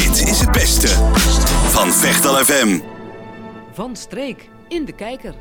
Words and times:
Dit 0.00 0.28
is 0.28 0.40
het 0.40 0.52
beste 0.52 0.88
van 1.68 1.92
Vechtal 1.92 2.34
FM. 2.34 2.80
Van 3.72 3.96
streek 3.96 4.48
in 4.68 4.84
de 4.84 4.92
kijker. 4.92 5.34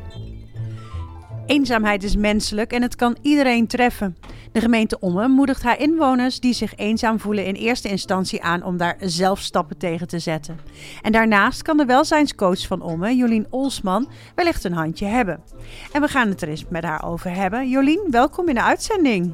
Eenzaamheid 1.45 2.03
is 2.03 2.15
menselijk 2.15 2.73
en 2.73 2.81
het 2.81 2.95
kan 2.95 3.17
iedereen 3.21 3.67
treffen. 3.67 4.17
De 4.51 4.59
gemeente 4.59 4.99
Ommen 4.99 5.31
moedigt 5.31 5.63
haar 5.63 5.79
inwoners 5.79 6.39
die 6.39 6.53
zich 6.53 6.75
eenzaam 6.75 7.19
voelen 7.19 7.45
in 7.45 7.55
eerste 7.55 7.89
instantie 7.89 8.43
aan 8.43 8.63
om 8.63 8.77
daar 8.77 8.97
zelf 8.99 9.39
stappen 9.39 9.77
tegen 9.77 10.07
te 10.07 10.19
zetten. 10.19 10.59
En 11.01 11.11
daarnaast 11.11 11.61
kan 11.61 11.77
de 11.77 11.85
welzijnscoach 11.85 12.67
van 12.67 12.81
Ommen, 12.81 13.17
Jolien 13.17 13.47
Olsman, 13.49 14.09
wellicht 14.35 14.63
een 14.63 14.73
handje 14.73 15.05
hebben. 15.05 15.43
En 15.91 16.01
we 16.01 16.07
gaan 16.07 16.29
het 16.29 16.41
er 16.41 16.49
eens 16.49 16.65
met 16.69 16.83
haar 16.83 17.05
over 17.05 17.31
hebben. 17.31 17.69
Jolien, 17.69 18.07
welkom 18.09 18.49
in 18.49 18.55
de 18.55 18.63
uitzending. 18.63 19.33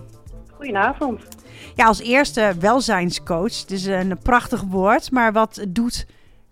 Goedenavond. 0.56 1.28
Ja, 1.76 1.86
als 1.86 2.02
eerste 2.02 2.54
welzijnscoach. 2.60 3.60
Het 3.62 3.72
is 3.72 3.86
een 3.86 4.18
prachtig 4.24 4.62
woord, 4.62 5.12
maar 5.12 5.32
wat 5.32 5.66
doet, 5.70 6.08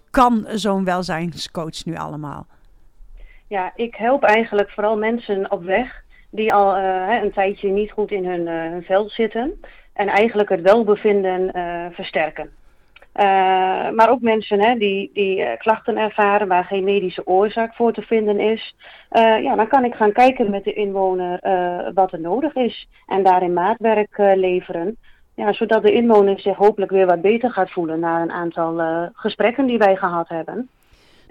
kan 0.10 0.46
zo'n 0.50 0.86
welzijnscoach 0.86 1.86
nu 1.86 1.96
allemaal? 1.96 2.46
Ja, 3.48 3.72
ik 3.76 3.96
help 3.96 4.24
eigenlijk 4.24 4.70
vooral 4.70 4.98
mensen 4.98 5.52
op 5.52 5.64
weg 5.64 6.04
die 6.30 6.54
al 6.54 6.78
uh, 6.78 7.22
een 7.24 7.32
tijdje 7.32 7.70
niet 7.70 7.92
goed 7.92 8.12
in 8.12 8.26
hun, 8.26 8.48
uh, 8.48 8.72
hun 8.72 8.84
vel 8.84 9.10
zitten. 9.10 9.60
En 9.94 10.08
eigenlijk 10.08 10.50
het 10.50 10.62
welbevinden 10.62 11.58
uh, 11.58 11.86
versterken. 11.92 12.50
Maar 13.96 14.10
ook 14.10 14.22
mensen 14.22 14.62
hè, 14.62 14.76
die, 14.76 15.10
die 15.14 15.58
klachten 15.58 15.98
ervaren 15.98 16.48
waar 16.48 16.64
geen 16.64 16.84
medische 16.84 17.28
oorzaak 17.28 17.76
voor 17.76 17.94
te 17.94 18.02
vinden 18.02 18.40
is. 18.40 18.76
ja, 19.42 19.56
dan 19.56 19.68
kan 19.68 19.86
ik 19.86 19.94
gaan 19.94 20.12
kijken 20.12 20.50
met 20.50 20.64
de 20.64 20.74
inwoner 20.74 21.40
wat 21.94 22.14
er 22.14 22.20
nodig 22.20 22.56
is. 22.56 22.88
En 23.08 23.24
daarin 23.24 23.54
maatwerk 23.54 24.18
leveren. 24.18 24.98
Ja, 25.36 25.54
zodat 25.54 25.84
de 25.84 25.92
inwoner 25.92 26.40
zich 26.40 26.56
hopelijk 26.56 26.92
weer 26.92 27.06
wat 27.06 27.22
beter 27.22 27.52
gaat 27.52 27.72
voelen 27.72 28.00
na 28.00 28.22
een 28.22 28.32
aantal 28.32 28.82
gesprekken 29.14 29.66
die 29.66 29.78
wij 29.78 29.96
gehad 29.96 30.30
hebben. 30.30 30.70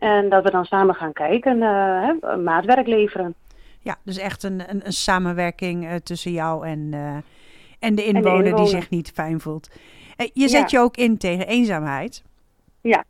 En 0.02 0.28
dat 0.28 0.44
we 0.44 0.50
dan 0.50 0.64
samen 0.64 0.94
gaan 0.94 1.12
kijken, 1.12 1.56
uh, 1.56 2.36
maatwerk 2.44 2.86
leveren. 2.86 3.34
Ja, 3.80 3.96
dus 4.04 4.18
echt 4.18 4.42
een, 4.42 4.62
een, 4.70 4.80
een 4.84 4.92
samenwerking 4.92 6.00
tussen 6.02 6.32
jou 6.32 6.66
en, 6.66 6.94
en, 7.78 7.94
de 7.94 8.04
inwoner, 8.04 8.04
en, 8.04 8.04
de 8.04 8.04
inwoner 8.04 8.56
die 8.56 8.66
zich 8.66 8.90
niet 8.90 9.10
fijn 9.14 9.40
voelt. 9.40 9.70
Je 10.32 10.48
zet 10.48 10.70
ja. 10.70 10.78
je 10.78 10.84
ook 10.84 10.96
in 10.96 11.18
tegen 11.18 11.46
eenzaamheid. 11.46 12.22
Ja. 12.80 13.04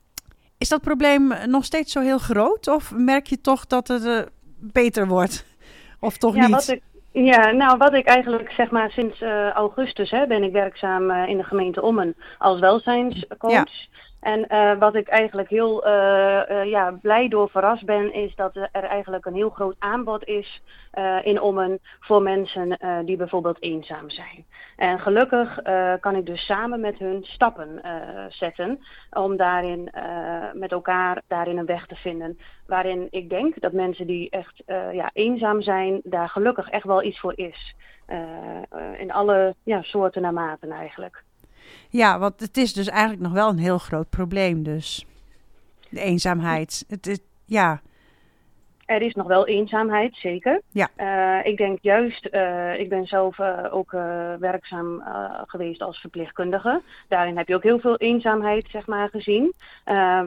Is 0.59 0.69
dat 0.69 0.81
probleem 0.81 1.35
nog 1.47 1.65
steeds 1.65 1.93
zo 1.93 2.01
heel 2.01 2.19
groot? 2.19 2.69
Of 2.69 2.93
merk 2.95 3.27
je 3.27 3.41
toch 3.41 3.67
dat 3.67 3.89
het 3.89 4.31
beter 4.59 5.09
wordt? 5.09 5.45
Of 6.01 6.17
toch 6.17 6.35
ja, 6.35 6.47
niet? 6.47 6.51
Wat 6.51 6.69
ik, 6.69 6.83
ja, 7.13 7.51
nou 7.51 7.77
wat 7.77 7.95
ik 7.95 8.07
eigenlijk 8.07 8.51
zeg 8.51 8.71
maar 8.71 8.91
sinds 8.91 9.23
augustus 9.55 10.11
hè, 10.11 10.27
ben 10.27 10.43
ik 10.43 10.53
werkzaam 10.53 11.11
in 11.11 11.37
de 11.37 11.45
gemeente 11.45 11.83
Ommen 11.83 12.15
als 12.39 12.61
welzijnscoach. 12.61 13.53
Ja. 13.53 13.67
En 14.23 14.47
uh, 14.49 14.79
wat 14.79 14.95
ik 14.95 15.09
eigenlijk 15.09 15.49
heel 15.49 15.87
uh, 15.87 16.43
uh, 16.51 16.65
ja, 16.65 16.99
blij 17.01 17.29
door 17.29 17.51
verrast 17.51 17.85
ben, 17.85 18.13
is 18.13 18.35
dat 18.35 18.57
er 18.57 18.85
eigenlijk 18.85 19.27
een 19.27 19.35
heel 19.35 19.51
groot 19.51 19.77
aanbod 19.79 20.25
is 20.25 20.63
in 21.23 21.41
Ommen 21.41 21.79
voor 22.01 22.23
mensen 22.23 22.79
die 23.05 23.17
bijvoorbeeld 23.17 23.63
eenzaam 23.63 24.11
zijn. 24.11 24.45
En 24.77 25.01
gelukkig 25.01 25.59
kan 26.01 26.17
ik 26.17 26.27
dus 26.27 26.47
samen 26.47 26.81
met 26.81 26.99
hun 26.99 27.25
stappen 27.25 27.81
zetten 28.29 28.79
om 29.11 29.37
daarin 29.37 29.91
met 30.53 30.73
elkaar 30.73 31.23
daarin 31.29 31.59
een 31.59 31.67
weg 31.67 31.87
te 31.87 31.95
vinden. 31.95 32.39
Waarin 32.67 33.07
ik 33.11 33.29
denk 33.29 33.61
dat 33.61 33.73
mensen 33.73 34.07
die 34.07 34.31
echt 34.31 34.63
ja, 34.93 35.11
eenzaam 35.13 35.63
zijn, 35.63 36.01
daar 36.05 36.29
gelukkig 36.29 36.69
echt 36.69 36.85
wel 36.85 37.03
iets 37.03 37.21
voor 37.21 37.39
is. 37.39 37.75
in 38.97 39.13
alle 39.13 39.55
ja, 39.63 39.83
soorten 39.83 40.25
en 40.25 40.35
maten 40.35 40.71
eigenlijk. 40.71 41.23
Ja, 41.89 42.19
want 42.19 42.41
het 42.41 42.57
is 42.57 42.73
dus 42.73 42.89
eigenlijk 42.89 43.23
nog 43.23 43.33
wel 43.33 43.49
een 43.49 43.59
heel 43.59 43.79
groot 43.79 44.09
probleem 44.09 44.63
dus. 44.63 45.07
De 45.89 46.01
eenzaamheid. 46.01 46.85
Het 46.89 47.21
ja. 47.45 47.83
Er 48.93 49.03
is 49.03 49.15
nog 49.15 49.27
wel 49.27 49.47
eenzaamheid, 49.47 50.17
zeker. 50.17 50.61
Ja. 50.71 50.89
Uh, 50.97 51.47
ik 51.51 51.57
denk 51.57 51.79
juist, 51.83 52.29
uh, 52.31 52.79
ik 52.79 52.89
ben 52.89 53.07
zelf 53.07 53.39
uh, 53.39 53.67
ook 53.71 53.91
werkzaam 54.39 55.03
geweest 55.47 55.83
als 55.83 55.99
verpleegkundige. 55.99 56.83
Daarin 57.09 57.37
heb 57.37 57.49
je 57.49 57.55
ook 57.55 57.63
heel 57.63 57.79
veel 57.79 57.97
eenzaamheid, 57.97 58.69
zeg 58.71 58.87
maar, 58.87 59.09
gezien. 59.09 59.53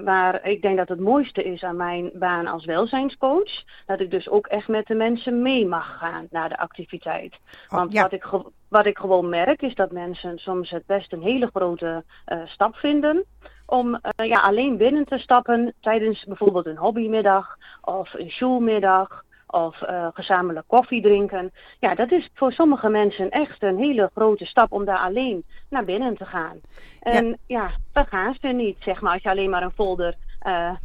maar 0.03 0.47
ik 0.47 0.61
denk 0.61 0.77
dat 0.77 0.89
het 0.89 0.99
mooiste 0.99 1.43
is 1.43 1.63
aan 1.63 1.75
mijn 1.75 2.11
baan 2.13 2.47
als 2.47 2.65
welzijnscoach, 2.65 3.63
dat 3.85 3.99
ik 3.99 4.11
dus 4.11 4.29
ook 4.29 4.47
echt 4.47 4.67
met 4.67 4.87
de 4.87 4.95
mensen 4.95 5.41
mee 5.41 5.65
mag 5.65 5.97
gaan 5.97 6.27
naar 6.29 6.49
de 6.49 6.57
activiteit. 6.57 7.35
Want 7.69 7.87
oh, 7.87 7.93
ja. 7.93 8.01
wat 8.01 8.11
ik 8.11 8.25
wat 8.69 8.85
ik 8.85 8.97
gewoon 8.97 9.29
merk 9.29 9.61
is 9.61 9.75
dat 9.75 9.91
mensen 9.91 10.37
soms 10.37 10.69
het 10.69 10.85
best 10.85 11.13
een 11.13 11.21
hele 11.21 11.49
grote 11.53 12.03
uh, 12.27 12.39
stap 12.45 12.75
vinden 12.75 13.25
om 13.65 13.93
uh, 13.93 14.27
ja, 14.27 14.39
alleen 14.39 14.77
binnen 14.77 15.05
te 15.05 15.17
stappen 15.17 15.73
tijdens 15.79 16.23
bijvoorbeeld 16.23 16.65
een 16.65 16.77
hobbymiddag 16.77 17.57
of 17.81 18.13
een 18.13 18.29
schoolmiddag 18.29 19.23
of 19.47 19.81
uh, 19.81 20.07
gezamenlijk 20.13 20.67
koffie 20.67 21.01
drinken. 21.01 21.51
Ja, 21.79 21.95
dat 21.95 22.11
is 22.11 22.29
voor 22.33 22.51
sommige 22.51 22.89
mensen 22.89 23.29
echt 23.29 23.63
een 23.63 23.77
hele 23.77 24.09
grote 24.13 24.45
stap 24.45 24.71
om 24.71 24.85
daar 24.85 24.97
alleen 24.97 25.43
naar 25.69 25.85
binnen 25.85 26.17
te 26.17 26.25
gaan. 26.25 26.59
En 26.99 27.27
ja, 27.27 27.35
ja 27.45 27.71
dat 27.91 28.07
gaan 28.07 28.35
ze 28.41 28.47
niet, 28.47 28.77
zeg 28.79 29.01
maar, 29.01 29.13
als 29.13 29.21
je 29.21 29.29
alleen 29.29 29.49
maar 29.49 29.63
een 29.63 29.71
folder 29.71 30.15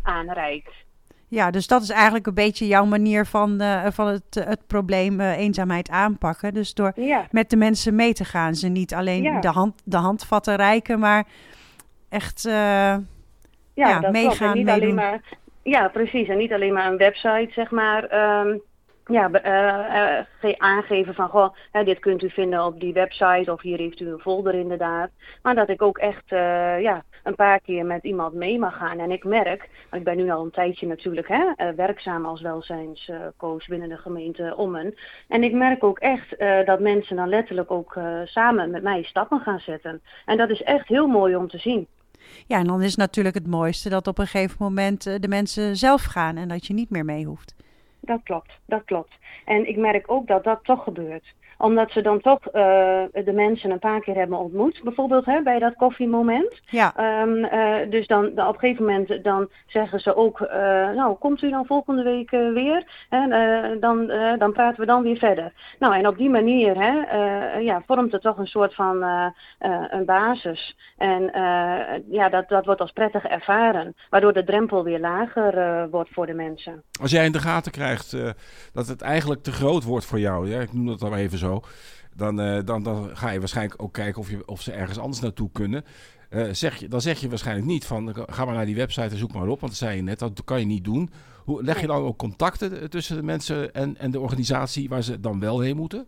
aanreikt. 0.02 0.72
Ja, 1.30 1.50
dus 1.50 1.66
dat 1.66 1.82
is 1.82 1.90
eigenlijk 1.90 2.26
een 2.26 2.34
beetje 2.34 2.66
jouw 2.66 2.84
manier 2.84 3.26
van, 3.26 3.62
uh, 3.62 3.86
van 3.90 4.06
het, 4.06 4.44
het 4.44 4.66
probleem 4.66 5.20
uh, 5.20 5.38
eenzaamheid 5.38 5.90
aanpakken. 5.90 6.54
Dus 6.54 6.74
door 6.74 6.92
ja. 6.96 7.26
met 7.30 7.50
de 7.50 7.56
mensen 7.56 7.94
mee 7.94 8.12
te 8.12 8.24
gaan. 8.24 8.54
Ze 8.54 8.68
niet 8.68 8.94
alleen 8.94 9.22
ja. 9.22 9.40
de, 9.40 9.48
hand, 9.48 9.82
de 9.84 9.96
handvatten 9.96 10.56
reiken, 10.56 10.98
maar 10.98 11.26
echt 12.10 12.44
uh, 12.44 12.52
ja, 12.52 13.02
ja, 13.74 14.00
dat 14.00 14.12
meegaan. 14.12 14.50
En 14.50 14.56
niet 14.56 14.64
meedoen. 14.64 14.82
alleen 14.82 14.94
maar, 14.94 15.20
ja, 15.62 15.88
precies. 15.88 16.28
En 16.28 16.38
niet 16.38 16.52
alleen 16.52 16.72
maar 16.72 16.86
een 16.86 16.96
website, 16.96 17.48
zeg 17.50 17.70
maar. 17.70 18.02
Um, 18.44 18.62
ja, 19.06 19.30
uh, 20.42 20.52
aangeven 20.56 21.14
van, 21.14 21.28
goh, 21.28 21.54
hè, 21.72 21.84
dit 21.84 21.98
kunt 21.98 22.22
u 22.22 22.30
vinden 22.30 22.64
op 22.64 22.80
die 22.80 22.92
website 22.92 23.52
of 23.52 23.62
hier 23.62 23.78
heeft 23.78 24.00
u 24.00 24.08
een 24.08 24.18
folder 24.18 24.54
inderdaad. 24.54 25.10
Maar 25.42 25.54
dat 25.54 25.68
ik 25.68 25.82
ook 25.82 25.98
echt 25.98 26.32
uh, 26.32 26.80
ja, 26.80 27.04
een 27.24 27.34
paar 27.34 27.60
keer 27.60 27.86
met 27.86 28.04
iemand 28.04 28.34
mee 28.34 28.58
mag 28.58 28.76
gaan. 28.76 28.98
En 28.98 29.10
ik 29.10 29.24
merk, 29.24 29.68
want 29.90 30.02
ik 30.02 30.04
ben 30.04 30.16
nu 30.16 30.30
al 30.30 30.44
een 30.44 30.50
tijdje 30.50 30.86
natuurlijk 30.86 31.28
hè, 31.28 31.74
werkzaam 31.74 32.26
als 32.26 32.40
welzijnscoach 32.40 33.66
binnen 33.66 33.88
de 33.88 33.96
gemeente 33.96 34.54
Ommen. 34.56 34.94
En 35.28 35.42
ik 35.42 35.52
merk 35.52 35.84
ook 35.84 35.98
echt 35.98 36.38
dat 36.64 36.80
mensen 36.80 37.16
dan 37.16 37.28
letterlijk 37.28 37.70
ook 37.70 37.98
samen 38.24 38.70
met 38.70 38.82
mij 38.82 39.02
stappen 39.02 39.40
gaan 39.40 39.60
zetten. 39.60 40.02
En 40.26 40.36
dat 40.36 40.50
is 40.50 40.62
echt 40.62 40.88
heel 40.88 41.06
mooi 41.06 41.36
om 41.36 41.48
te 41.48 41.58
zien. 41.58 41.86
Ja, 42.46 42.58
en 42.58 42.66
dan 42.66 42.82
is 42.82 42.96
natuurlijk 42.96 43.34
het 43.34 43.46
mooiste 43.46 43.88
dat 43.88 44.06
op 44.06 44.18
een 44.18 44.26
gegeven 44.26 44.56
moment 44.58 45.02
de 45.02 45.28
mensen 45.28 45.76
zelf 45.76 46.02
gaan 46.02 46.36
en 46.36 46.48
dat 46.48 46.66
je 46.66 46.74
niet 46.74 46.90
meer 46.90 47.04
mee 47.04 47.24
hoeft. 47.24 47.54
Dat 48.00 48.20
klopt, 48.22 48.58
dat 48.64 48.84
klopt. 48.84 49.12
En 49.44 49.68
ik 49.68 49.76
merk 49.76 50.10
ook 50.10 50.26
dat 50.26 50.44
dat 50.44 50.64
toch 50.64 50.84
gebeurt 50.84 51.34
omdat 51.60 51.90
ze 51.90 52.00
dan 52.02 52.20
toch 52.20 52.46
uh, 52.46 52.52
de 53.24 53.32
mensen 53.32 53.70
een 53.70 53.78
paar 53.78 54.00
keer 54.00 54.14
hebben 54.14 54.38
ontmoet. 54.38 54.80
Bijvoorbeeld 54.84 55.24
hè, 55.24 55.42
bij 55.42 55.58
dat 55.58 55.74
koffiemoment. 55.74 56.60
Ja. 56.64 57.22
Um, 57.22 57.36
uh, 57.36 57.90
dus 57.90 58.06
dan, 58.06 58.34
dan 58.34 58.46
op 58.46 58.54
een 58.54 58.60
gegeven 58.60 58.84
moment 58.84 59.24
dan 59.24 59.48
zeggen 59.66 60.00
ze 60.00 60.16
ook, 60.16 60.40
uh, 60.40 60.48
nou 60.90 61.14
komt 61.14 61.42
u 61.42 61.50
dan 61.50 61.66
volgende 61.66 62.02
week 62.02 62.30
weer? 62.30 63.06
Hè, 63.08 63.28
dan, 63.78 64.06
dan 64.38 64.52
praten 64.52 64.80
we 64.80 64.86
dan 64.86 65.02
weer 65.02 65.16
verder. 65.16 65.52
Nou 65.78 65.94
en 65.94 66.06
op 66.06 66.16
die 66.16 66.30
manier 66.30 66.76
hè, 66.78 67.18
ja, 67.58 67.82
vormt 67.86 68.12
het 68.12 68.22
toch 68.22 68.38
een 68.38 68.46
soort 68.46 68.74
van 68.74 69.02
een 69.90 70.04
basis. 70.04 70.76
En 70.96 71.30
ja, 72.10 72.28
dat, 72.28 72.48
dat 72.48 72.66
wordt 72.66 72.80
als 72.80 72.92
prettig 72.92 73.24
ervaren. 73.24 73.94
Waardoor 74.10 74.32
de 74.32 74.44
drempel 74.44 74.84
weer 74.84 75.00
lager 75.00 75.88
wordt 75.90 76.10
voor 76.12 76.26
de 76.26 76.34
mensen. 76.34 76.82
Als 77.00 77.10
jij 77.10 77.24
in 77.24 77.32
de 77.32 77.38
gaten 77.38 77.72
krijgt 77.72 78.16
dat 78.72 78.86
het 78.86 79.02
eigenlijk 79.02 79.42
te 79.42 79.52
groot 79.52 79.84
wordt 79.84 80.06
voor 80.06 80.18
jou. 80.18 80.48
Ja, 80.48 80.60
ik 80.60 80.72
noem 80.72 80.86
dat 80.86 81.00
dan 81.00 81.14
even 81.14 81.38
zo. 81.38 81.49
Dan, 82.16 82.40
uh, 82.40 82.60
dan, 82.64 82.82
dan 82.82 83.10
ga 83.16 83.30
je 83.30 83.38
waarschijnlijk 83.38 83.82
ook 83.82 83.92
kijken 83.92 84.20
of, 84.20 84.30
je, 84.30 84.48
of 84.48 84.62
ze 84.62 84.72
ergens 84.72 84.98
anders 84.98 85.20
naartoe 85.20 85.50
kunnen. 85.52 85.84
Uh, 86.30 86.48
zeg 86.52 86.76
je, 86.76 86.88
dan 86.88 87.00
zeg 87.00 87.20
je 87.20 87.28
waarschijnlijk 87.28 87.66
niet 87.66 87.84
van 87.84 88.14
ga 88.28 88.44
maar 88.44 88.54
naar 88.54 88.66
die 88.66 88.74
website 88.74 89.08
en 89.08 89.16
zoek 89.16 89.32
maar 89.32 89.48
op. 89.48 89.60
Want 89.60 89.72
dat 89.72 89.80
zei 89.80 89.96
je 89.96 90.02
net, 90.02 90.18
dat 90.18 90.44
kan 90.44 90.60
je 90.60 90.66
niet 90.66 90.84
doen. 90.84 91.10
Hoe, 91.44 91.64
leg 91.64 91.80
je 91.80 91.86
dan 91.86 92.02
ook 92.02 92.18
contacten 92.18 92.90
tussen 92.90 93.16
de 93.16 93.22
mensen 93.22 93.74
en, 93.74 93.96
en 93.96 94.10
de 94.10 94.20
organisatie 94.20 94.88
waar 94.88 95.02
ze 95.02 95.20
dan 95.20 95.40
wel 95.40 95.60
heen 95.60 95.76
moeten? 95.76 96.06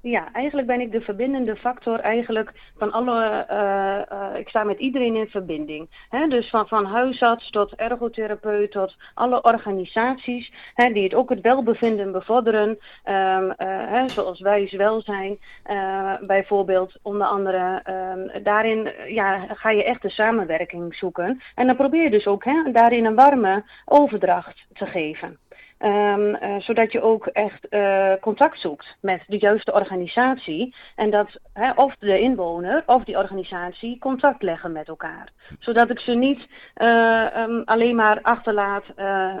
Ja, 0.00 0.32
eigenlijk 0.32 0.66
ben 0.66 0.80
ik 0.80 0.92
de 0.92 1.00
verbindende 1.00 1.56
factor 1.56 2.00
eigenlijk 2.00 2.52
van 2.76 2.92
alle, 2.92 3.46
uh, 3.50 4.18
uh, 4.18 4.38
ik 4.38 4.48
sta 4.48 4.64
met 4.64 4.78
iedereen 4.78 5.16
in 5.16 5.28
verbinding. 5.28 5.88
Dus 6.28 6.50
van, 6.50 6.68
van 6.68 6.84
huisarts 6.84 7.50
tot 7.50 7.74
ergotherapeut 7.74 8.70
tot 8.70 8.96
alle 9.14 9.42
organisaties 9.42 10.52
die 10.74 11.02
het 11.02 11.14
ook 11.14 11.30
het 11.30 11.40
welbevinden 11.40 12.12
bevorderen. 12.12 12.78
Uh, 13.04 13.50
hè, 13.56 14.08
zoals 14.08 14.40
Wijs 14.40 14.72
Welzijn 14.72 15.38
bijvoorbeeld, 16.20 16.98
onder 17.02 17.26
andere. 17.26 17.82
Um, 18.14 18.42
daarin 18.42 18.92
ja, 19.06 19.46
ga 19.48 19.70
je 19.70 19.84
echt 19.84 20.02
de 20.02 20.10
samenwerking 20.10 20.94
zoeken. 20.94 21.42
En 21.54 21.66
dan 21.66 21.76
probeer 21.76 22.02
je 22.02 22.10
dus 22.10 22.26
ook 22.26 22.44
daarin 22.72 23.04
een 23.04 23.14
warme 23.14 23.64
overdracht 23.84 24.66
te 24.72 24.86
geven. 24.86 25.38
Ehm, 25.78 26.34
eh, 26.34 26.60
zodat 26.60 26.92
je 26.92 27.02
ook 27.02 27.26
echt 27.26 27.68
eh, 27.68 28.12
contact 28.20 28.60
zoekt 28.60 28.96
met 29.00 29.22
de 29.26 29.38
juiste 29.38 29.72
organisatie. 29.72 30.74
En 30.96 31.10
dat 31.10 31.40
hè, 31.52 31.72
of 31.72 31.94
de 31.98 32.20
inwoner 32.20 32.82
of 32.86 33.04
die 33.04 33.16
organisatie 33.16 33.98
contact 33.98 34.42
leggen 34.42 34.72
met 34.72 34.88
elkaar. 34.88 35.32
Zodat 35.58 35.90
ik 35.90 35.98
ze 35.98 36.12
niet 36.12 36.46
eh, 36.74 37.36
ehm, 37.36 37.62
alleen 37.64 37.96
maar 37.96 38.22
achterlaat 38.22 38.84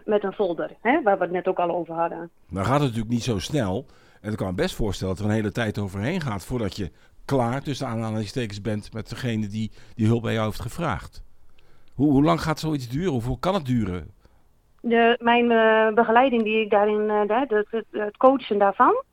met 0.04 0.24
een 0.24 0.32
folder, 0.32 0.70
hè, 0.80 1.02
waar 1.02 1.18
we 1.18 1.24
het 1.24 1.32
net 1.32 1.48
ook 1.48 1.58
al 1.58 1.70
over 1.70 1.94
hadden. 1.94 2.30
Dan 2.50 2.64
gaat 2.64 2.72
het 2.72 2.82
natuurlijk 2.82 3.10
niet 3.10 3.22
zo 3.22 3.38
snel. 3.38 3.86
En 4.20 4.30
ik 4.30 4.36
kan 4.36 4.46
me 4.46 4.54
best 4.54 4.74
voorstellen 4.74 5.14
dat 5.14 5.24
er 5.24 5.30
een 5.30 5.36
hele 5.36 5.52
tijd 5.52 5.78
overheen 5.78 6.20
gaat 6.20 6.44
voordat 6.44 6.76
je 6.76 6.90
klaar 7.24 7.62
tussen 7.62 7.86
aanhalingstekens 7.86 8.60
bent 8.60 8.92
met 8.92 9.08
degene 9.08 9.46
die 9.46 9.70
die 9.94 10.06
hulp 10.06 10.22
bij 10.22 10.32
jou 10.32 10.46
heeft 10.46 10.60
gevraagd. 10.60 11.22
Hoe, 11.94 12.10
hoe 12.10 12.24
lang 12.24 12.40
gaat 12.40 12.60
zoiets 12.60 12.88
duren? 12.88 13.12
Hoeveel 13.12 13.36
kan 13.36 13.54
het 13.54 13.66
duren? 13.66 14.10
De, 14.80 15.18
mijn 15.20 15.50
uh, 15.50 15.94
begeleiding 15.94 16.42
die 16.42 16.60
ik 16.60 16.70
daarin, 16.70 17.00
uh, 17.30 17.40
het, 17.90 18.16
coachen 18.16 18.58
daarvan. 18.58 19.04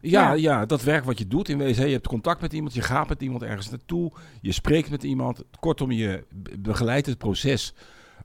Ja, 0.00 0.32
ja, 0.32 0.32
ja. 0.32 0.66
dat 0.66 0.82
werk 0.82 1.04
wat 1.04 1.18
je 1.18 1.26
doet 1.26 1.48
in 1.48 1.58
wezen. 1.58 1.86
Je 1.86 1.92
hebt 1.92 2.06
contact 2.06 2.40
met 2.40 2.52
iemand, 2.52 2.74
je 2.74 2.82
gaat 2.82 3.08
met 3.08 3.22
iemand 3.22 3.42
ergens 3.42 3.70
naartoe, 3.70 4.12
je 4.40 4.52
spreekt 4.52 4.90
met 4.90 5.02
iemand. 5.02 5.44
Kortom, 5.60 5.90
je 5.90 6.24
begeleidt 6.58 7.06
het 7.06 7.18
proces 7.18 7.74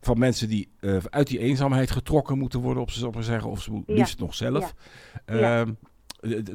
van 0.01 0.19
mensen 0.19 0.47
die 0.47 0.69
uh, 0.79 0.97
uit 1.09 1.27
die 1.27 1.39
eenzaamheid 1.39 1.91
getrokken 1.91 2.37
moeten 2.37 2.59
worden, 2.59 2.83
op 2.83 2.91
ze 2.91 3.11
zeggen, 3.19 3.49
of 3.49 3.61
ze 3.61 3.83
liefst 3.85 4.19
nog 4.19 4.35
zelf. 4.35 4.73
Ja. 5.25 5.59
Ehm, 5.59 5.73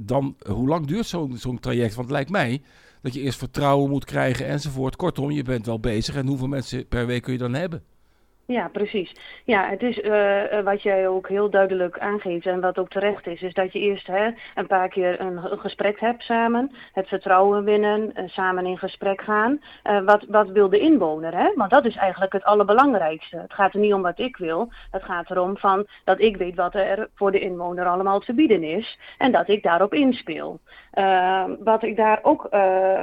dan, 0.03 0.37
hoe 0.47 0.69
lang 0.69 0.87
duurt 0.87 1.07
zo'n 1.07 1.37
zo'n 1.37 1.59
traject? 1.59 1.95
Want 1.95 2.07
het 2.07 2.17
lijkt 2.17 2.31
mij 2.31 2.63
dat 3.03 3.15
je 3.15 3.21
eerst 3.21 3.39
vertrouwen 3.39 3.91
moet 3.91 4.05
krijgen 4.05 4.47
enzovoort. 4.47 4.97
Kortom, 4.97 5.31
je 5.31 5.43
bent 5.43 5.67
wel 5.67 5.81
bezig. 5.81 6.15
En 6.15 6.27
hoeveel 6.27 6.47
mensen 6.47 6.89
per 6.89 7.07
week 7.07 7.23
kun 7.23 7.33
je 7.33 7.39
dan 7.39 7.55
hebben? 7.55 7.83
Ja, 8.53 8.69
precies. 8.69 9.13
Ja, 9.45 9.69
het 9.69 9.83
is 9.83 9.99
uh, 9.99 10.61
wat 10.61 10.83
jij 10.83 11.09
ook 11.09 11.29
heel 11.29 11.51
duidelijk 11.51 11.99
aangeeft 11.99 12.47
en 12.47 12.61
wat 12.61 12.79
ook 12.79 12.89
terecht 12.89 13.27
is, 13.27 13.43
is 13.43 13.55
dat 13.55 13.73
je 13.73 13.79
eerst 13.79 14.07
hè, 14.07 14.31
een 14.55 14.67
paar 14.67 14.89
keer 14.89 15.21
een, 15.21 15.39
gesprek 15.39 16.01
hebt 16.01 16.23
samen, 16.23 16.71
het 16.93 17.09
vertrouwen 17.09 17.65
winnen, 17.65 18.13
uh, 18.15 18.29
samen 18.29 18.67
in 18.67 18.79
gesprek 18.79 19.23
gaan. 19.23 19.61
Wat, 20.05 20.25
wat 20.29 20.49
wil 20.49 20.69
de 20.69 20.79
inwoner? 20.79 21.37
Hè? 21.37 21.53
Want 21.55 21.71
dat 21.71 21.85
is 21.85 21.97
eigenlijk 21.97 22.33
het 22.33 22.45
allerbelangrijkste. 22.45 23.37
Het 23.37 23.53
gaat 23.53 23.75
er 23.75 23.81
niet 23.81 23.93
om 23.93 24.03
wat 24.03 24.19
ik 24.19 24.37
wil, 24.37 24.73
het 24.91 25.03
gaat 25.03 25.31
erom 25.31 25.57
van 25.57 25.87
dat 26.05 26.21
ik 26.21 26.37
weet 26.37 26.55
wat 26.55 26.75
er 26.75 27.09
voor 27.15 27.33
de 27.33 27.41
inwoner 27.41 27.87
allemaal 27.87 28.21
te 28.21 28.35
bieden 28.35 28.63
is 28.63 28.99
en 29.19 29.33
dat 29.33 29.49
ik 29.49 29.63
daarop 29.63 29.95
inspeel. 29.95 30.61
wat 31.59 31.83
ik 31.83 31.97
daar 31.97 32.19
ook 32.23 32.49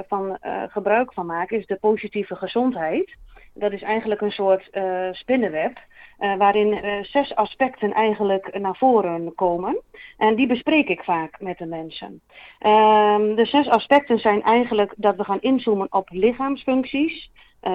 van 0.08 0.38
gebruik 0.70 1.14
van 1.14 1.26
maak 1.26 1.50
is 1.50 1.66
de 1.66 1.78
positieve 1.80 2.36
gezondheid 2.36 3.18
dat 3.60 3.72
is 3.72 3.82
eigenlijk 3.82 4.22
een 4.22 4.32
soort 4.32 4.70
uh, 4.74 5.08
spinnenweb. 5.12 5.78
Uh, 6.20 6.36
waarin 6.36 6.74
uh, 6.74 7.04
zes 7.04 7.36
aspecten 7.36 7.94
eigenlijk 7.94 8.60
naar 8.60 8.76
voren 8.76 9.36
komen. 9.36 9.82
En 10.18 10.36
die 10.36 10.48
bespreek 10.48 10.88
ik 10.88 11.04
vaak 11.04 11.42
met 11.42 11.58
de 11.58 11.66
mensen. 11.66 12.22
Uh, 12.60 13.36
de 13.36 13.46
zes 13.46 13.68
aspecten 13.68 14.20
zijn 14.20 14.44
eigenlijk 14.44 14.94
dat 14.98 15.16
we 15.16 15.24
gaan 15.24 15.42
inzoomen 15.42 15.88
op 15.90 16.10
lichaamsfuncties, 16.12 17.32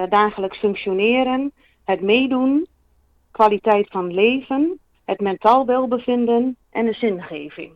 dagelijks 0.08 0.58
functioneren, 0.58 1.52
het 1.84 2.00
meedoen, 2.00 2.66
kwaliteit 3.30 3.88
van 3.90 4.14
leven, 4.14 4.78
het 5.04 5.20
mentaal 5.20 5.66
welbevinden 5.66 6.56
en 6.70 6.84
de 6.84 6.92
zingeving. 6.92 7.72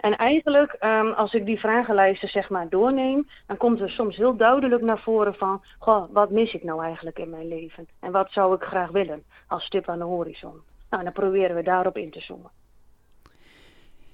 En 0.00 0.16
eigenlijk, 0.16 0.76
um, 0.80 1.12
als 1.12 1.32
ik 1.32 1.46
die 1.46 1.58
vragenlijsten 1.58 2.28
zeg 2.28 2.48
maar 2.48 2.68
doorneem, 2.68 3.28
dan 3.46 3.56
komt 3.56 3.80
er 3.80 3.90
soms 3.90 4.16
heel 4.16 4.36
duidelijk 4.36 4.82
naar 4.82 5.00
voren 5.00 5.34
van, 5.34 5.62
goh, 5.78 6.04
wat 6.12 6.30
mis 6.30 6.54
ik 6.54 6.64
nou 6.64 6.84
eigenlijk 6.84 7.18
in 7.18 7.30
mijn 7.30 7.48
leven? 7.48 7.88
En 8.00 8.12
wat 8.12 8.30
zou 8.30 8.54
ik 8.54 8.62
graag 8.62 8.90
willen 8.90 9.22
als 9.46 9.64
stip 9.64 9.88
aan 9.88 9.98
de 9.98 10.04
horizon? 10.04 10.60
Nou, 10.90 11.04
dan 11.04 11.12
proberen 11.12 11.56
we 11.56 11.62
daarop 11.62 11.96
in 11.96 12.10
te 12.10 12.20
zoomen. 12.20 12.50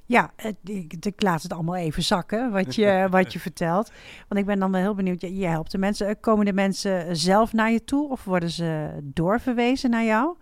Ja, 0.06 0.30
ik, 0.64 0.92
ik, 1.00 1.22
laat 1.22 1.42
het 1.42 1.52
allemaal 1.52 1.76
even 1.76 2.02
zakken, 2.02 2.50
wat 2.52 2.74
je, 2.74 3.06
wat 3.10 3.32
je 3.32 3.38
vertelt. 3.38 3.92
Want 4.28 4.40
ik 4.40 4.46
ben 4.46 4.58
dan 4.58 4.72
wel 4.72 4.80
heel 4.80 4.94
benieuwd, 4.94 5.20
je, 5.20 5.36
je 5.36 5.46
helpt 5.46 5.70
de 5.70 5.78
mensen. 5.78 6.20
Komen 6.20 6.44
de 6.44 6.52
mensen 6.52 7.16
zelf 7.16 7.52
naar 7.52 7.70
je 7.70 7.84
toe 7.84 8.10
of 8.10 8.24
worden 8.24 8.50
ze 8.50 8.98
doorverwezen 9.02 9.90
naar 9.90 10.04
jou? 10.04 10.36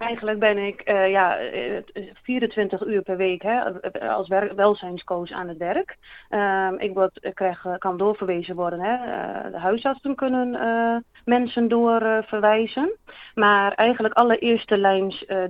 Eigenlijk 0.00 0.38
ben 0.38 0.58
ik 0.58 0.90
uh, 0.90 1.10
ja, 1.10 1.38
24 2.22 2.86
uur 2.86 3.02
per 3.02 3.16
week 3.16 3.42
hè, 3.42 3.80
als 4.08 4.28
welzijnscoach 4.54 5.30
aan 5.30 5.48
het 5.48 5.56
werk. 5.56 5.96
Uh, 6.30 6.72
ik, 6.76 6.94
word, 6.94 7.30
krijg, 7.34 7.66
kan 7.78 7.96
doorverwezen 7.96 8.54
worden. 8.54 8.80
Hè. 8.80 8.96
De 9.50 9.58
huisartsen 9.58 10.14
kunnen 10.14 10.50
mensen 11.24 11.68
doorverwijzen. 11.68 12.96
maar 13.34 13.72
eigenlijk 13.72 14.14
alle 14.14 14.38
eerste 14.38 14.76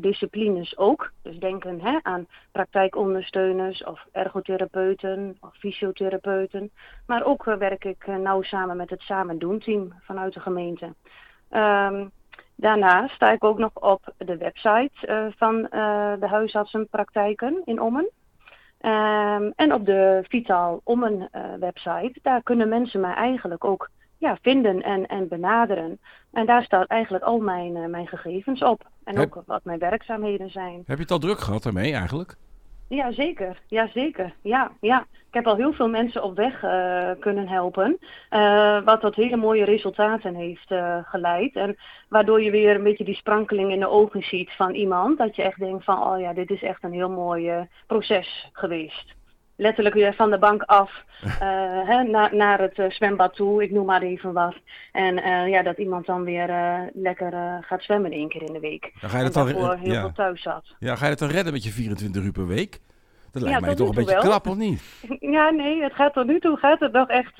disciplines 0.00 0.78
ook. 0.78 1.12
Dus 1.22 1.38
denken 1.38 1.80
hè, 1.80 1.98
aan 2.02 2.26
praktijkondersteuners 2.52 3.84
of 3.84 4.06
ergotherapeuten 4.12 5.36
of 5.40 5.56
fysiotherapeuten. 5.58 6.70
Maar 7.06 7.24
ook 7.24 7.44
werk 7.44 7.84
ik 7.84 8.06
nauw 8.06 8.42
samen 8.42 8.76
met 8.76 8.90
het 8.90 9.00
Samen 9.00 9.38
Doen 9.38 9.58
team 9.58 9.92
vanuit 10.00 10.34
de 10.34 10.40
gemeente. 10.40 10.94
Um, 11.50 12.10
Daarnaast 12.60 13.14
sta 13.14 13.30
ik 13.30 13.44
ook 13.44 13.58
nog 13.58 13.70
op 13.74 14.12
de 14.16 14.36
website 14.36 14.90
uh, 15.06 15.26
van 15.36 15.56
uh, 15.56 16.12
de 16.20 16.26
huisartsenpraktijken 16.26 17.62
in 17.64 17.80
Ommen. 17.80 18.10
Um, 18.80 19.52
en 19.56 19.72
op 19.72 19.86
de 19.86 20.24
Vitaal 20.28 20.80
Ommen 20.84 21.28
uh, 21.32 21.42
website, 21.60 22.18
daar 22.22 22.42
kunnen 22.42 22.68
mensen 22.68 23.00
mij 23.00 23.14
eigenlijk 23.14 23.64
ook 23.64 23.90
ja, 24.18 24.38
vinden 24.42 24.82
en, 24.82 25.06
en 25.06 25.28
benaderen. 25.28 26.00
En 26.32 26.46
daar 26.46 26.62
staat 26.62 26.86
eigenlijk 26.86 27.24
al 27.24 27.38
mijn, 27.38 27.90
mijn 27.90 28.06
gegevens 28.06 28.62
op. 28.62 28.82
En 29.04 29.18
ook 29.18 29.42
wat 29.46 29.64
mijn 29.64 29.78
werkzaamheden 29.78 30.50
zijn. 30.50 30.82
Heb 30.86 30.96
je 30.96 31.02
het 31.02 31.10
al 31.10 31.18
druk 31.18 31.38
gehad 31.38 31.62
daarmee 31.62 31.92
eigenlijk? 31.92 32.36
Ja, 32.90 33.12
zeker. 33.12 33.60
Ja, 33.66 33.88
zeker. 33.88 34.34
Ja, 34.42 34.72
ja. 34.80 35.06
Ik 35.12 35.34
heb 35.36 35.46
al 35.46 35.56
heel 35.56 35.72
veel 35.72 35.88
mensen 35.88 36.22
op 36.22 36.36
weg 36.36 36.62
uh, 36.62 37.10
kunnen 37.18 37.48
helpen. 37.48 37.98
Uh, 38.30 38.82
wat 38.84 39.00
tot 39.00 39.14
hele 39.14 39.36
mooie 39.36 39.64
resultaten 39.64 40.34
heeft 40.34 40.70
uh, 40.70 40.98
geleid. 41.02 41.54
En 41.54 41.76
waardoor 42.08 42.42
je 42.42 42.50
weer 42.50 42.74
een 42.74 42.82
beetje 42.82 43.04
die 43.04 43.14
sprankeling 43.14 43.72
in 43.72 43.80
de 43.80 43.88
ogen 43.88 44.22
ziet 44.22 44.50
van 44.52 44.74
iemand. 44.74 45.18
Dat 45.18 45.36
je 45.36 45.42
echt 45.42 45.58
denkt 45.58 45.84
van, 45.84 46.02
oh 46.02 46.20
ja, 46.20 46.32
dit 46.32 46.50
is 46.50 46.62
echt 46.62 46.84
een 46.84 46.92
heel 46.92 47.10
mooi 47.10 47.68
proces 47.86 48.48
geweest 48.52 49.18
letterlijk 49.60 49.94
weer 49.94 50.14
van 50.14 50.30
de 50.30 50.38
bank 50.38 50.62
af 50.62 51.04
uh, 51.24 51.30
hè, 51.90 52.02
na, 52.02 52.28
naar 52.32 52.60
het 52.60 52.78
uh, 52.78 52.90
zwembad 52.90 53.34
toe, 53.34 53.62
ik 53.62 53.70
noem 53.70 53.86
maar 53.86 54.02
even 54.02 54.32
wat. 54.32 54.54
En 54.92 55.18
uh, 55.18 55.48
ja, 55.48 55.62
dat 55.62 55.78
iemand 55.78 56.06
dan 56.06 56.24
weer 56.24 56.50
lekker 56.92 57.32
gaat 57.60 57.82
zwemmen 57.82 58.10
één 58.12 58.28
keer 58.28 58.42
in 58.42 58.52
de 58.52 58.60
week. 58.60 58.92
Dan 59.00 59.10
ga 59.10 59.18
je 59.18 59.24
dat 59.24 59.32
dan 59.32 59.48
heel 59.48 59.76
ja. 59.82 60.00
veel 60.00 60.12
thuis 60.12 60.42
zat. 60.42 60.74
Ja, 60.78 60.96
ga 60.96 61.04
je 61.04 61.10
het 61.10 61.18
dan 61.18 61.30
redden 61.30 61.52
met 61.52 61.64
je 61.64 61.70
24 61.70 62.22
uur 62.22 62.32
per 62.32 62.46
week? 62.46 62.78
Dat 63.32 63.42
lijkt 63.42 63.60
ja, 63.60 63.66
mij 63.66 63.74
toch 63.74 63.88
een 63.88 63.94
beetje 63.94 64.12
wel. 64.12 64.22
klap, 64.22 64.46
of 64.46 64.56
niet? 64.56 64.82
Ja, 65.36 65.50
nee, 65.50 65.82
het 65.82 65.94
gaat 65.94 66.12
tot 66.12 66.26
nu 66.26 66.40
toe 66.40 66.56
gaat 66.56 66.80
het 66.80 66.92
nog 66.92 67.08
echt... 67.08 67.36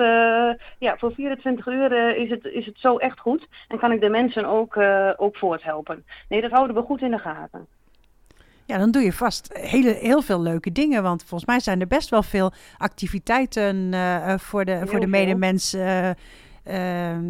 ja, 0.79 0.97
voor 0.99 1.13
24 1.13 1.67
uur 1.67 2.17
is, 2.17 2.31
het, 2.31 2.45
is 2.45 2.67
het 2.67 2.79
zo 2.79 2.97
echt 2.97 3.21
goed. 3.21 3.47
En 3.69 3.79
kan 3.79 3.93
ik 3.93 4.01
de 4.01 4.09
mensen 4.09 4.45
ook, 4.45 4.77
ook 5.17 5.37
voorthelpen. 5.37 6.05
Nee, 6.29 6.41
dat 6.41 6.51
houden 6.51 6.77
we 6.77 6.83
goed 6.83 7.03
in 7.03 7.11
de 7.11 7.19
gaten. 7.19 7.67
Ja, 8.71 8.79
dan 8.79 8.91
doe 8.91 9.03
je 9.03 9.13
vast 9.13 9.59
hele, 9.59 9.91
heel 9.91 10.23
veel 10.23 10.41
leuke 10.41 10.73
dingen. 10.73 11.03
Want 11.03 11.25
volgens 11.25 11.51
mij 11.51 11.61
zijn 11.61 11.81
er 11.81 11.87
best 11.87 12.11
wel 12.11 12.23
veel 12.23 12.51
activiteiten 12.79 13.93
uh, 13.93 14.35
voor 14.39 14.65
de, 14.65 14.87
voor 14.87 15.01
de 15.01 15.07
medemens 15.07 15.75
uh, 15.75 16.11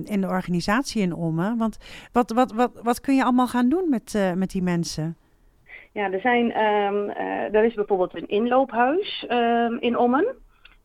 in 0.04 0.20
de 0.20 0.26
organisatie 0.28 1.02
in 1.02 1.14
Ommen. 1.14 1.56
Want 1.58 1.78
wat, 2.12 2.30
wat, 2.30 2.52
wat, 2.52 2.70
wat 2.82 3.00
kun 3.00 3.16
je 3.16 3.22
allemaal 3.22 3.46
gaan 3.46 3.68
doen 3.68 3.88
met, 3.88 4.32
met 4.34 4.50
die 4.50 4.62
mensen? 4.62 5.16
Ja, 5.92 6.10
er, 6.12 6.20
zijn, 6.20 6.44
um, 6.64 7.10
er 7.52 7.64
is 7.64 7.74
bijvoorbeeld 7.74 8.14
een 8.14 8.28
inloophuis 8.28 9.26
um, 9.28 9.78
in 9.78 9.98
Ommen. 9.98 10.26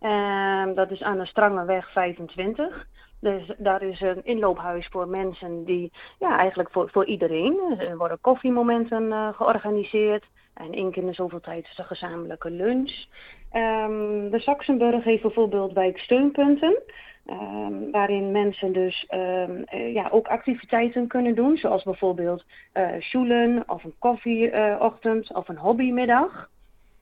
Um, 0.02 0.76
dat 0.76 0.92
is 0.92 1.04
aan 1.04 1.18
de 1.18 1.26
Strangeweg 1.26 1.92
25. 1.92 2.88
Dus 3.20 3.54
daar 3.58 3.82
is 3.82 4.02
een 4.02 4.26
inloophuis 4.26 4.88
voor 4.88 5.08
mensen 5.08 5.66
die, 5.66 5.92
ja, 6.20 6.38
eigenlijk 6.38 6.72
voor, 6.72 6.90
voor 6.90 7.06
iedereen. 7.06 7.76
Er 7.78 7.98
worden 7.98 8.22
koffiemomenten 8.22 9.04
uh, 9.04 9.28
georganiseerd. 9.34 10.26
En 10.56 10.74
één 10.74 10.92
keer 10.92 11.04
in 11.04 11.14
zoveel 11.14 11.40
tijd 11.40 11.66
is 11.66 11.76
de 11.76 11.84
gezamenlijke 11.84 12.50
lunch. 12.50 13.06
Um, 13.54 14.30
de 14.30 14.40
Saxenburg 14.40 15.04
heeft 15.04 15.22
bijvoorbeeld 15.22 15.74
wijksteunpunten. 15.74 16.82
Um, 17.30 17.92
waarin 17.92 18.32
mensen 18.32 18.74
dus 18.74 19.08
um, 19.14 19.66
uh, 19.74 19.94
ja, 19.94 20.08
ook 20.12 20.28
activiteiten 20.28 21.08
kunnen 21.08 21.36
doen. 21.36 21.58
Zoals 21.58 21.84
bijvoorbeeld 21.84 22.46
uh, 22.74 23.60
of 23.68 23.84
een 23.84 23.96
koffieochtend 24.00 25.34
of 25.34 25.48
een 25.48 25.58
hobbymiddag. 25.58 26.50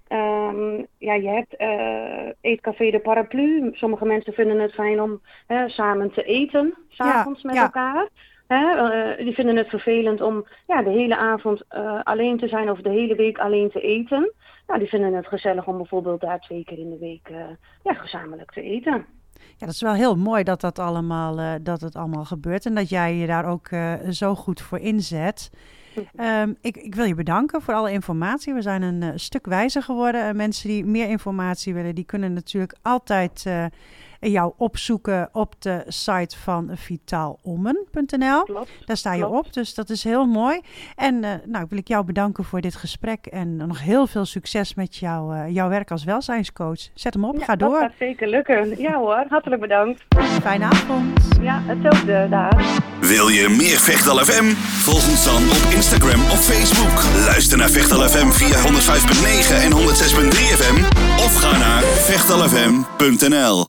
Um, 0.09 0.87
ja, 0.97 1.13
je 1.13 1.27
hebt 1.27 1.61
uh, 1.61 2.31
Eetcafé 2.41 2.91
de 2.91 2.99
Paraplu. 2.99 3.69
Sommige 3.73 4.05
mensen 4.05 4.33
vinden 4.33 4.59
het 4.59 4.73
fijn 4.73 5.01
om 5.01 5.21
samen 5.65 6.11
te 6.11 6.23
eten, 6.23 6.77
s'avonds 6.87 7.41
ja, 7.41 7.47
met 7.47 7.57
ja. 7.57 7.63
elkaar. 7.63 8.09
Uh, 8.47 9.17
die 9.17 9.33
vinden 9.33 9.55
het 9.55 9.69
vervelend 9.69 10.21
om 10.21 10.45
ja, 10.67 10.83
de 10.83 10.89
hele 10.89 11.17
avond 11.17 11.61
uh, 11.75 11.99
alleen 12.03 12.37
te 12.37 12.47
zijn 12.47 12.69
of 12.69 12.81
de 12.81 12.89
hele 12.89 13.15
week 13.15 13.37
alleen 13.37 13.69
te 13.71 13.81
eten. 13.81 14.31
Nou, 14.67 14.79
die 14.79 14.89
vinden 14.89 15.13
het 15.13 15.27
gezellig 15.27 15.67
om 15.67 15.77
bijvoorbeeld 15.77 16.21
daar 16.21 16.39
twee 16.39 16.63
keer 16.63 16.79
in 16.79 16.89
de 16.89 16.97
week 16.97 17.29
uh, 17.31 17.37
ja, 17.83 17.93
gezamenlijk 17.93 18.51
te 18.51 18.61
eten. 18.61 19.05
Ja, 19.33 19.65
dat 19.65 19.69
is 19.69 19.81
wel 19.81 19.93
heel 19.93 20.15
mooi 20.15 20.43
dat 20.43 20.61
dat 20.61 20.79
allemaal, 20.79 21.61
dat 21.61 21.81
het 21.81 21.95
allemaal 21.95 22.25
gebeurt 22.25 22.65
en 22.65 22.75
dat 22.75 22.89
jij 22.89 23.15
je 23.15 23.27
daar 23.27 23.45
ook 23.45 23.69
zo 24.09 24.35
goed 24.35 24.61
voor 24.61 24.79
inzet. 24.79 25.51
Ehm, 26.15 26.53
ik, 26.61 26.77
ik 26.77 26.95
wil 26.95 27.05
je 27.05 27.15
bedanken 27.15 27.61
voor 27.61 27.73
alle 27.73 27.91
informatie. 27.91 28.53
We 28.53 28.61
zijn 28.61 28.81
een 28.81 29.19
stuk 29.19 29.45
wijzer 29.45 29.83
geworden. 29.83 30.21
En 30.21 30.35
mensen 30.35 30.69
die 30.69 30.85
meer 30.85 31.09
informatie 31.09 31.73
willen, 31.73 31.95
die 31.95 32.05
kunnen 32.05 32.33
natuurlijk 32.33 32.75
altijd 32.81 33.45
jou 34.31 34.53
opzoeken 34.57 35.29
op 35.31 35.55
de 35.59 35.83
site 35.87 36.37
van 36.37 36.69
vitaalommen.nl. 36.73 38.65
Daar 38.85 38.97
sta 38.97 39.13
je 39.13 39.25
klopt. 39.25 39.47
op, 39.47 39.53
dus 39.53 39.73
dat 39.73 39.89
is 39.89 40.03
heel 40.03 40.25
mooi. 40.25 40.61
En 40.95 41.23
uh, 41.23 41.31
nou 41.45 41.65
wil 41.69 41.77
ik 41.77 41.87
jou 41.87 42.05
bedanken 42.05 42.43
voor 42.43 42.61
dit 42.61 42.75
gesprek 42.75 43.25
en 43.25 43.55
nog 43.55 43.81
heel 43.81 44.07
veel 44.07 44.25
succes 44.25 44.73
met 44.73 44.95
jou, 44.95 45.35
uh, 45.35 45.49
jouw 45.49 45.69
werk 45.69 45.91
als 45.91 46.03
welzijnscoach. 46.03 46.89
Zet 46.93 47.13
hem 47.13 47.25
op, 47.25 47.37
ja, 47.37 47.45
ga 47.45 47.55
door. 47.55 47.69
Dat 47.69 47.81
gaat 47.81 47.91
zeker 47.99 48.27
lukken. 48.27 48.81
Ja 48.81 48.97
hoor, 48.97 49.25
hartelijk 49.29 49.61
bedankt. 49.61 50.03
Fijne 50.41 50.65
avond. 50.65 51.21
Ja, 51.41 51.61
hetzelfde 51.65 52.27
daar. 52.29 52.81
Wil 52.99 53.27
je 53.27 53.49
meer 53.49 53.79
Vechtal 53.79 54.17
FM? 54.17 54.53
Volg 54.85 55.09
ons 55.09 55.25
dan 55.25 55.43
op 55.43 55.73
Instagram 55.75 56.21
of 56.21 56.45
Facebook. 56.45 57.25
Luister 57.25 57.57
naar 57.57 57.69
Vechtal 57.69 58.07
FM 58.07 58.29
via 58.29 58.57
105.9 58.57 59.63
en 59.65 59.71
106.3 59.71 59.77
FM 60.59 60.77
of 61.17 61.35
ga 61.35 61.57
naar 61.57 61.81
vechtalfm.nl. 61.83 63.65